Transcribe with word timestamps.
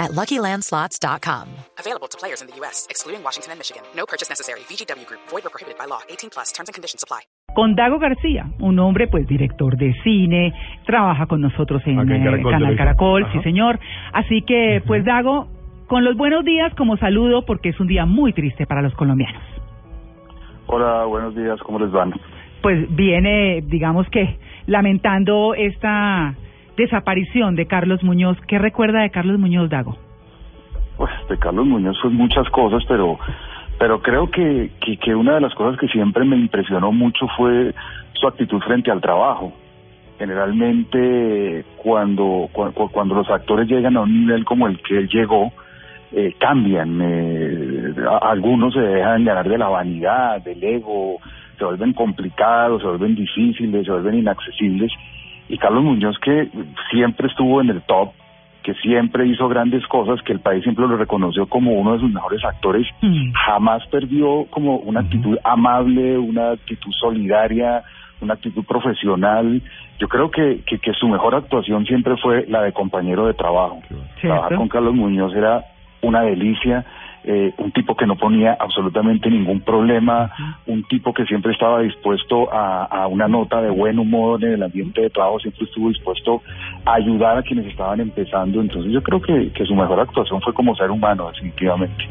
at 0.00 0.10
LuckyLandSlots.com. 0.12 1.46
Available 1.78 2.08
to 2.08 2.16
players 2.16 2.40
in 2.40 2.48
the 2.48 2.56
U.S., 2.64 2.86
excluding 2.88 3.22
Washington 3.22 3.52
and 3.52 3.58
Michigan. 3.60 3.82
No 3.94 4.06
purchase 4.06 4.28
necessary. 4.28 4.60
VGW 4.60 5.06
Group. 5.06 5.20
Void 5.28 5.44
or 5.46 5.50
prohibited 5.50 5.78
by 5.78 5.84
law. 5.84 6.00
18 6.08 6.30
plus. 6.30 6.50
Terms 6.52 6.68
and 6.68 6.74
conditions 6.74 7.04
apply. 7.04 7.20
Con 7.54 7.74
Dago 7.74 7.98
García, 7.98 8.46
un 8.60 8.78
hombre 8.78 9.08
pues 9.08 9.26
director 9.26 9.76
de 9.76 9.92
cine, 10.04 10.54
trabaja 10.86 11.26
con 11.26 11.40
nosotros 11.40 11.82
en, 11.84 11.98
eh, 11.98 12.42
Canal. 12.42 12.76
Caracol, 12.76 13.24
Ajá. 13.24 13.32
sí 13.32 13.42
señor. 13.42 13.80
Así 14.12 14.42
que 14.42 14.82
pues 14.86 15.04
Dago, 15.04 15.48
con 15.88 16.04
los 16.04 16.16
buenos 16.16 16.44
días 16.44 16.72
como 16.76 16.96
saludo 16.96 17.44
porque 17.44 17.70
es 17.70 17.80
un 17.80 17.88
día 17.88 18.06
muy 18.06 18.32
triste 18.32 18.66
para 18.66 18.82
los 18.82 18.94
colombianos. 18.94 19.42
Hola, 20.66 21.04
buenos 21.06 21.34
días, 21.34 21.58
¿cómo 21.62 21.80
les 21.80 21.90
van? 21.90 22.14
Pues 22.62 22.94
viene, 22.94 23.60
digamos 23.66 24.08
que, 24.10 24.38
lamentando 24.66 25.54
esta 25.54 26.36
desaparición 26.80 27.54
de 27.56 27.66
Carlos 27.66 28.02
Muñoz. 28.02 28.38
¿Qué 28.48 28.58
recuerda 28.58 29.02
de 29.02 29.10
Carlos 29.10 29.38
Muñoz, 29.38 29.68
Dago? 29.70 29.96
Pues 30.96 31.10
de 31.28 31.38
Carlos 31.38 31.66
Muñoz 31.66 31.96
son 32.02 32.14
muchas 32.14 32.48
cosas, 32.50 32.82
pero 32.88 33.18
pero 33.78 34.02
creo 34.02 34.30
que, 34.30 34.70
que, 35.02 35.14
una 35.14 35.36
de 35.36 35.40
las 35.40 35.54
cosas 35.54 35.80
que 35.80 35.88
siempre 35.88 36.22
me 36.26 36.36
impresionó 36.36 36.92
mucho 36.92 37.26
fue 37.38 37.72
su 38.12 38.26
actitud 38.28 38.60
frente 38.60 38.90
al 38.90 39.00
trabajo. 39.00 39.54
Generalmente 40.18 41.64
cuando, 41.76 42.48
cu- 42.52 42.72
cu- 42.72 42.90
cuando 42.90 43.14
los 43.14 43.30
actores 43.30 43.66
llegan 43.68 43.96
a 43.96 44.02
un 44.02 44.20
nivel 44.26 44.44
como 44.44 44.66
el 44.66 44.78
que 44.82 44.98
él 44.98 45.08
llegó, 45.08 45.50
eh, 46.12 46.34
cambian. 46.38 46.98
eh, 47.02 47.94
algunos 48.20 48.74
se 48.74 48.80
dejan 48.80 49.24
ganar 49.24 49.48
de 49.48 49.56
la 49.56 49.68
vanidad, 49.68 50.42
del 50.42 50.62
ego, 50.62 51.16
se 51.56 51.64
vuelven 51.64 51.94
complicados, 51.94 52.82
se 52.82 52.88
vuelven 52.88 53.14
difíciles, 53.14 53.86
se 53.86 53.92
vuelven 53.92 54.18
inaccesibles. 54.18 54.92
Y 55.50 55.58
Carlos 55.58 55.82
Muñoz, 55.82 56.16
que 56.20 56.48
siempre 56.90 57.26
estuvo 57.26 57.60
en 57.60 57.70
el 57.70 57.82
top, 57.82 58.10
que 58.62 58.74
siempre 58.74 59.26
hizo 59.26 59.48
grandes 59.48 59.84
cosas, 59.88 60.22
que 60.22 60.32
el 60.32 60.40
país 60.40 60.62
siempre 60.62 60.86
lo 60.86 60.96
reconoció 60.96 61.46
como 61.46 61.72
uno 61.72 61.94
de 61.94 62.00
sus 62.00 62.12
mejores 62.12 62.44
actores, 62.44 62.86
Mm. 63.02 63.32
jamás 63.32 63.84
perdió 63.88 64.46
como 64.50 64.76
una 64.76 65.00
actitud 65.00 65.36
amable, 65.42 66.16
una 66.18 66.52
actitud 66.52 66.92
solidaria, 66.92 67.82
una 68.20 68.34
actitud 68.34 68.64
profesional. 68.64 69.60
Yo 69.98 70.08
creo 70.08 70.30
que, 70.30 70.60
que, 70.66 70.78
que 70.78 70.92
su 70.92 71.08
mejor 71.08 71.34
actuación 71.34 71.84
siempre 71.86 72.16
fue 72.18 72.44
la 72.48 72.62
de 72.62 72.72
compañero 72.72 73.26
de 73.26 73.34
trabajo. 73.34 73.80
Trabajar 74.20 74.56
con 74.56 74.68
Carlos 74.68 74.94
Muñoz 74.94 75.34
era 75.34 75.64
una 76.02 76.20
delicia, 76.22 76.84
eh, 77.24 77.52
un 77.58 77.72
tipo 77.72 77.96
que 77.96 78.06
no 78.06 78.16
ponía 78.16 78.56
absolutamente 78.58 79.30
ningún 79.30 79.60
problema, 79.60 80.30
un 80.66 80.84
tipo 80.84 81.12
que 81.12 81.24
siempre 81.26 81.52
estaba 81.52 81.80
dispuesto 81.80 82.52
a, 82.52 82.84
a 82.84 83.06
una 83.06 83.28
nota 83.28 83.60
de 83.60 83.70
buen 83.70 83.98
humor 83.98 84.42
en 84.44 84.52
el 84.52 84.62
ambiente 84.62 85.02
de 85.02 85.10
trabajo, 85.10 85.38
siempre 85.40 85.64
estuvo 85.64 85.88
dispuesto 85.88 86.42
a 86.84 86.94
ayudar 86.94 87.38
a 87.38 87.42
quienes 87.42 87.66
estaban 87.66 88.00
empezando. 88.00 88.60
Entonces 88.60 88.92
yo 88.92 89.02
creo 89.02 89.20
que, 89.20 89.52
que 89.52 89.64
su 89.64 89.74
mejor 89.74 90.00
actuación 90.00 90.40
fue 90.40 90.54
como 90.54 90.74
ser 90.74 90.90
humano, 90.90 91.28
definitivamente. 91.28 92.08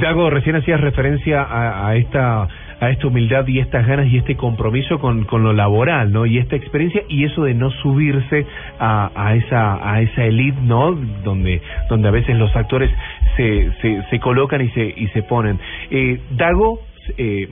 Dago, 0.00 0.30
recién 0.30 0.54
hacías 0.56 0.80
referencia 0.80 1.42
a, 1.42 1.88
a 1.88 1.96
esta 1.96 2.48
a 2.80 2.88
esta 2.88 3.08
humildad 3.08 3.46
y 3.46 3.58
estas 3.58 3.86
ganas 3.86 4.06
y 4.06 4.16
este 4.16 4.36
compromiso 4.36 4.98
con, 4.98 5.24
con 5.24 5.42
lo 5.42 5.52
laboral, 5.52 6.12
¿no? 6.12 6.24
Y 6.24 6.38
esta 6.38 6.56
experiencia 6.56 7.02
y 7.08 7.24
eso 7.24 7.44
de 7.44 7.52
no 7.52 7.70
subirse 7.70 8.46
a, 8.78 9.10
a 9.14 9.34
esa 9.34 9.78
a 9.86 10.00
esa 10.00 10.24
elite, 10.24 10.58
¿no? 10.62 10.92
Donde 11.22 11.60
donde 11.90 12.08
a 12.08 12.10
veces 12.10 12.36
los 12.36 12.54
actores 12.56 12.90
se 13.36 13.72
se, 13.80 14.02
se 14.10 14.18
colocan 14.20 14.60
y 14.62 14.68
se 14.70 14.84
y 14.96 15.06
se 15.08 15.22
ponen. 15.22 15.58
Eh, 15.90 16.20
Dago, 16.30 16.80
eh, 17.18 17.48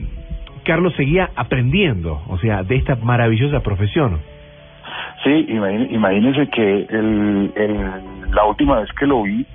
Carlos 0.63 0.93
seguía 0.95 1.29
aprendiendo, 1.35 2.21
o 2.27 2.37
sea, 2.37 2.63
de 2.63 2.75
esta 2.75 2.95
maravillosa 2.97 3.61
profesión. 3.61 4.19
Sí, 5.23 5.45
imagín- 5.49 5.87
imagínense 5.91 6.47
que 6.49 6.87
el, 6.89 7.51
el- 7.55 8.31
la 8.31 8.45
última 8.45 8.79
vez 8.79 8.89
que 8.93 9.05
lo 9.07 9.23
vi 9.23 9.45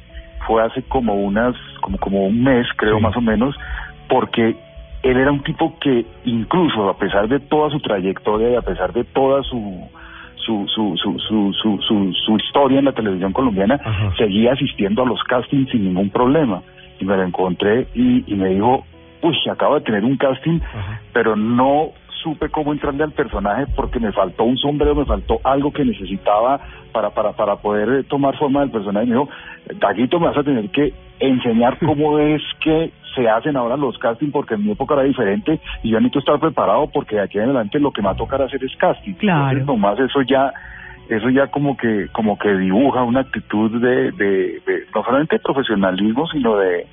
fue 0.46 0.62
hace 0.62 0.82
como 0.82 1.14
unas, 1.14 1.54
como, 1.80 1.98
como 1.98 2.26
un 2.26 2.42
mes, 2.42 2.66
creo 2.76 2.96
Sí. 2.98 3.02
más 3.02 3.16
o 3.16 3.20
menos, 3.20 3.54
porque 4.08 4.54
él 5.02 5.16
era 5.16 5.30
un 5.32 5.42
tipo 5.42 5.78
que 5.78 6.04
incluso 6.24 6.88
a 6.88 6.96
pesar 6.98 7.28
de 7.28 7.40
toda 7.40 7.70
su 7.70 7.80
trayectoria 7.80 8.50
y 8.50 8.54
a 8.56 8.62
pesar 8.62 8.92
de 8.92 9.04
toda 9.04 9.42
su 9.42 9.88
su 10.36 10.66
su 10.68 10.96
su 10.96 11.18
su 11.18 11.52
su, 11.52 11.78
su, 11.80 12.12
su 12.12 12.36
historia 12.36 12.78
en 12.78 12.84
la 12.86 12.92
televisión 12.92 13.32
colombiana 13.32 13.80
Ajá. 13.84 14.12
seguía 14.16 14.52
asistiendo 14.52 15.02
a 15.02 15.06
los 15.06 15.22
castings 15.24 15.70
sin 15.70 15.84
ningún 15.84 16.10
problema 16.10 16.62
y 17.00 17.04
me 17.04 17.16
lo 17.16 17.22
encontré 17.22 17.86
y, 17.94 18.24
y 18.32 18.34
me 18.36 18.48
dijo 18.50 18.84
uy 19.22 19.36
acabo 19.50 19.76
de 19.76 19.80
tener 19.82 20.04
un 20.04 20.16
casting 20.16 20.60
Ajá. 20.60 21.00
pero 21.12 21.34
no 21.36 21.90
supe 22.24 22.48
cómo 22.48 22.72
entrarle 22.72 23.04
al 23.04 23.12
personaje 23.12 23.66
porque 23.76 24.00
me 24.00 24.10
faltó 24.10 24.42
un 24.44 24.56
sombrero, 24.56 24.96
me 24.96 25.04
faltó 25.04 25.38
algo 25.44 25.72
que 25.72 25.84
necesitaba 25.84 26.58
para 26.92 27.10
para 27.10 27.32
para 27.32 27.56
poder 27.56 27.88
eh, 28.00 28.02
tomar 28.04 28.36
forma 28.36 28.60
del 28.60 28.70
personaje. 28.70 29.06
Me 29.06 29.12
dijo, 29.12 29.28
Daguito, 29.78 30.18
me 30.18 30.26
vas 30.26 30.38
a 30.38 30.42
tener 30.42 30.68
que 30.70 30.92
enseñar 31.20 31.78
cómo 31.84 32.18
es 32.18 32.42
que 32.60 32.90
se 33.14 33.28
hacen 33.28 33.56
ahora 33.56 33.76
los 33.76 33.96
castings 33.98 34.32
porque 34.32 34.54
en 34.54 34.64
mi 34.64 34.72
época 34.72 34.94
era 34.94 35.04
diferente 35.04 35.60
y 35.84 35.90
yo 35.90 36.00
necesito 36.00 36.18
estar 36.18 36.40
preparado 36.40 36.88
porque 36.92 37.14
de 37.14 37.22
aquí 37.22 37.38
en 37.38 37.44
adelante 37.44 37.78
lo 37.78 37.92
que 37.92 38.02
me 38.02 38.06
va 38.06 38.12
a 38.14 38.16
tocar 38.16 38.42
hacer 38.42 38.64
es 38.64 38.74
casting. 38.76 39.14
Claro. 39.14 39.58
Entonces, 39.58 39.66
nomás 39.66 40.00
eso 40.00 40.22
ya 40.22 40.52
eso 41.08 41.28
ya 41.30 41.46
como 41.48 41.76
que 41.76 42.08
como 42.12 42.38
que 42.38 42.52
dibuja 42.56 43.02
una 43.02 43.20
actitud 43.20 43.70
de, 43.80 44.10
de, 44.12 44.60
de 44.66 44.84
no 44.94 45.04
solamente 45.04 45.36
de 45.36 45.42
profesionalismo 45.42 46.26
sino 46.28 46.56
de 46.56 46.86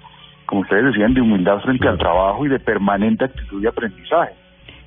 como 0.45 0.61
ustedes 0.61 0.83
decían 0.85 1.13
de 1.13 1.21
humildad 1.21 1.59
frente 1.61 1.79
Claro. 1.81 1.93
al 1.93 1.99
trabajo 1.99 2.45
y 2.45 2.49
de 2.49 2.59
permanente 2.59 3.23
actitud 3.25 3.61
de 3.61 3.69
aprendizaje. 3.69 4.33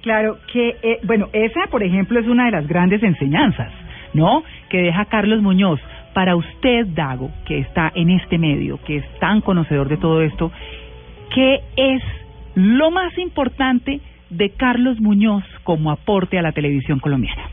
Claro 0.05 0.37
que, 0.53 0.77
eh, 0.83 1.01
bueno, 1.05 1.29
esa, 1.33 1.61
por 1.71 1.83
ejemplo, 1.83 2.21
es 2.21 2.27
una 2.27 2.45
de 2.45 2.51
las 2.51 2.69
grandes 2.69 3.03
enseñanzas, 3.03 3.73
¿no? 4.13 4.45
Que 4.69 4.83
deja 4.83 5.07
Carlos 5.07 5.41
Muñoz. 5.41 5.81
Para 6.13 6.37
usted, 6.37 6.89
Dago, 6.89 7.31
que 7.47 7.61
está 7.61 7.91
en 7.95 8.11
este 8.11 8.37
medio, 8.37 8.79
que 8.85 8.99
es 8.99 9.19
tan 9.19 9.41
conocedor 9.41 9.89
de 9.89 9.97
todo 9.97 10.21
esto, 10.21 10.53
¿qué 11.35 11.61
es 11.77 12.03
lo 12.55 12.91
más 12.91 13.17
importante 13.17 14.03
de 14.29 14.51
Carlos 14.51 15.01
Muñoz 15.01 15.43
como 15.63 15.91
aporte 15.91 16.39
a 16.39 16.43
la 16.43 16.53
televisión 16.53 17.01
colombiana? 17.01 17.45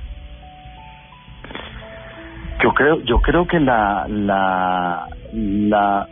Yo 2.62 2.74
creo, 2.74 3.02
yo 3.06 3.22
creo 3.22 3.48
que 3.48 3.62
la 3.62 4.08
la 4.10 5.08
la 5.32 6.06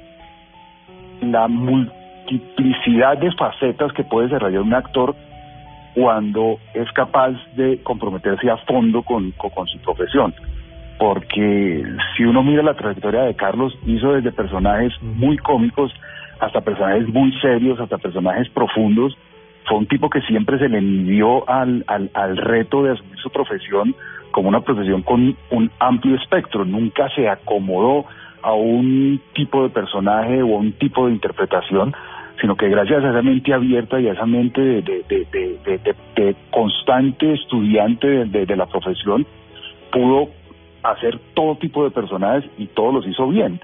la 1.19 1.47
multiplicidad 1.50 3.17
de 3.17 3.29
facetas 3.33 3.91
que 3.91 4.06
puede 4.06 4.27
desarrollar 4.27 4.61
un 4.61 4.73
actor 4.73 5.17
cuando 5.95 6.57
es 6.73 6.91
capaz 6.94 7.31
de 7.55 7.81
comprometerse 7.83 8.50
a 8.50 8.57
fondo 8.57 9.03
con, 9.03 9.31
con, 9.31 9.67
su 9.67 9.79
profesión. 9.79 10.33
Porque 10.97 11.85
si 12.16 12.23
uno 12.23 12.44
mira 12.44 12.63
la 12.63 12.73
trayectoria 12.73 13.23
de 13.23 13.35
Carlos, 13.35 13.77
hizo 13.85 14.13
desde 14.13 14.31
personajes 14.31 14.94
muy 15.01 15.38
cómicos 15.38 15.94
hasta 16.39 16.61
personajes 16.61 17.07
muy 17.07 17.31
serios, 17.39 17.79
hasta 17.79 17.97
personajes 17.97 18.50
profundos. 18.50 19.17
Fue 19.66 19.77
un 19.77 19.88
tipo 19.88 20.09
que 20.09 20.22
siempre 20.22 20.57
se 20.57 20.67
le 20.67 20.81
midió 20.81 21.47
al, 21.50 21.83
al, 21.88 22.09
al 22.13 22.38
reto 22.38 22.83
de 22.83 22.94
asumir 22.94 23.17
su 23.19 23.29
profesión 23.29 23.95
como 24.31 24.50
una 24.50 24.61
profesión 24.61 25.01
con 25.01 25.35
un 25.51 25.71
amplio 25.79 26.16
espectro. 26.16 26.66
Nunca 26.66 27.09
se 27.16 27.27
acomodó 27.27 28.06
a 28.41 28.53
un 28.53 29.21
tipo 29.33 29.63
de 29.63 29.69
personaje 29.69 30.41
o 30.41 30.56
a 30.56 30.59
un 30.59 30.73
tipo 30.73 31.07
de 31.07 31.13
interpretación, 31.13 31.94
sino 32.39 32.55
que 32.55 32.69
gracias 32.69 33.03
a 33.03 33.09
esa 33.09 33.22
mente 33.22 33.53
abierta 33.53 34.00
y 34.00 34.07
a 34.07 34.13
esa 34.13 34.25
mente 34.25 34.61
de, 34.61 36.35
constante 36.51 37.33
estudiante 37.33 38.25
de, 38.25 38.56
la 38.56 38.65
profesión, 38.65 39.25
pudo 39.91 40.30
hacer 40.83 41.19
todo 41.33 41.56
tipo 41.56 41.83
de 41.83 41.91
personajes 41.91 42.50
y 42.57 42.68
todos 42.68 42.94
los 42.94 43.07
hizo 43.07 43.27
bien. 43.27 43.59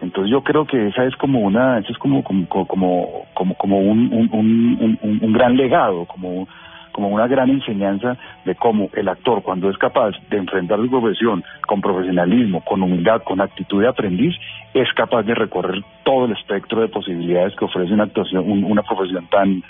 Entonces 0.00 0.30
yo 0.30 0.42
creo 0.42 0.66
que 0.66 0.88
esa 0.88 1.04
es 1.04 1.14
como 1.16 1.40
una, 1.40 1.78
esa 1.78 1.90
es 1.92 1.98
como 1.98 2.24
como 2.24 2.48
como 2.48 3.26
como, 3.58 3.78
un- 3.78 4.98
un 5.02 5.32
gran 5.32 5.56
legado, 5.56 6.04
como 6.06 6.48
como 6.92 7.08
una 7.08 7.26
gran 7.26 7.50
enseñanza 7.50 8.16
de 8.44 8.54
cómo 8.54 8.88
el 8.94 9.08
actor 9.08 9.42
cuando 9.42 9.68
es 9.70 9.78
capaz 9.78 10.12
de 10.30 10.36
enfrentar 10.38 10.78
su 10.78 10.88
profesión 10.90 11.42
con 11.66 11.80
profesionalismo, 11.80 12.60
con 12.64 12.82
humildad, 12.82 13.22
con 13.22 13.40
actitud 13.40 13.80
de 13.82 13.88
aprendiz, 13.88 14.34
es 14.74 14.92
capaz 14.94 15.22
de 15.24 15.34
recorrer 15.34 15.82
todo 16.04 16.26
el 16.26 16.32
espectro 16.32 16.80
de 16.80 16.88
posibilidades 16.88 17.54
que 17.56 17.64
ofrece 17.64 17.92
una 17.92 18.04
actuación, 18.04 18.48
un- 18.50 18.64
una 18.64 18.82
profesión 18.82 19.26
tan 19.28 19.62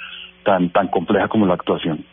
tan 0.45 0.71
tan 0.71 0.89
compleja 0.89 1.29
como 1.29 1.47
la 1.47 1.55
actuación. 1.55 2.05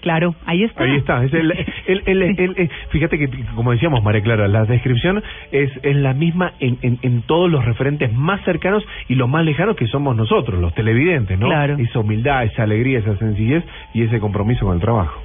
Claro, 0.00 0.34
ahí 0.46 0.62
está. 0.62 0.84
Ahí 0.84 0.96
está. 0.96 1.24
Es 1.24 1.32
el, 1.34 1.50
el, 1.86 2.02
el, 2.06 2.22
el- 2.22 2.54
el- 2.56 2.70
fíjate 2.90 3.18
que, 3.18 3.28
como 3.54 3.72
decíamos, 3.72 4.02
María 4.04 4.22
Clara, 4.22 4.46
la 4.46 4.64
descripción 4.64 5.22
es, 5.50 5.70
es 5.82 5.96
la 5.96 6.14
misma 6.14 6.52
en, 6.60 6.78
en, 6.82 6.98
en 7.02 7.22
todos 7.22 7.50
los 7.50 7.64
referentes 7.64 8.12
más 8.12 8.40
cercanos 8.44 8.84
y 9.08 9.14
los 9.16 9.28
más 9.28 9.44
lejanos 9.44 9.74
que 9.76 9.86
somos 9.88 10.16
nosotros, 10.16 10.60
los 10.60 10.74
televidentes, 10.74 11.38
¿no? 11.38 11.46
Claro. 11.46 11.76
Esa 11.78 11.98
humildad, 11.98 12.44
esa 12.44 12.62
alegría, 12.62 13.00
esa 13.00 13.16
sencillez 13.16 13.64
y 13.94 14.02
ese 14.02 14.20
compromiso 14.20 14.64
con 14.66 14.74
el 14.76 14.80
trabajo. 14.80 15.20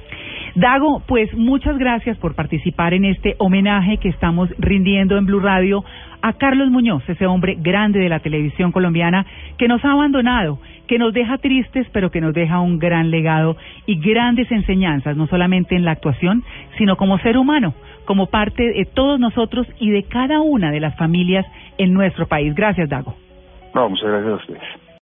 Dago, 0.54 1.02
pues 1.06 1.32
muchas 1.34 1.78
gracias 1.78 2.18
por 2.18 2.34
participar 2.34 2.92
en 2.92 3.06
este 3.06 3.36
homenaje 3.38 3.96
que 3.96 4.08
estamos 4.10 4.50
rindiendo 4.58 5.16
en 5.16 5.24
Blue 5.24 5.40
Radio 5.40 5.82
a 6.20 6.34
Carlos 6.34 6.70
Muñoz, 6.70 7.02
ese 7.08 7.26
hombre 7.26 7.56
grande 7.58 7.98
de 8.00 8.08
la 8.10 8.20
televisión 8.20 8.70
colombiana 8.70 9.24
que 9.56 9.66
nos 9.66 9.82
ha 9.84 9.92
abandonado, 9.92 10.58
que 10.86 10.98
nos 10.98 11.12
deja 11.12 11.38
tristes, 11.38 11.86
pero 11.92 12.10
que 12.10 12.20
nos 12.20 12.34
deja 12.34 12.60
un 12.60 12.78
gran 12.78 13.10
legado 13.10 13.56
y 13.86 13.98
grandes 14.00 14.50
enseñanzas, 14.50 15.16
no 15.16 15.26
solamente 15.26 15.74
en 15.74 15.84
la 15.84 15.92
actuación, 15.92 16.42
sino 16.78 16.96
como 16.96 17.18
ser 17.18 17.38
humano, 17.38 17.74
como 18.04 18.26
parte 18.26 18.62
de 18.62 18.84
todos 18.84 19.18
nosotros 19.18 19.66
y 19.78 19.90
de 19.90 20.04
cada 20.04 20.40
una 20.40 20.70
de 20.70 20.80
las 20.80 20.96
familias 20.96 21.46
en 21.78 21.92
nuestro 21.92 22.26
país. 22.26 22.54
Gracias, 22.54 22.88
Dago. 22.88 23.14
No, 23.74 23.88
muchas 23.88 24.08
gracias 24.08 24.32
a 24.32 24.36
ustedes. 24.36 24.91